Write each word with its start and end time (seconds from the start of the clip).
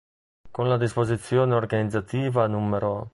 Con 0.49 0.67
la 0.67 0.77
"Disposizione 0.79 1.53
Organizzativa" 1.53 2.47
n. 2.47 3.05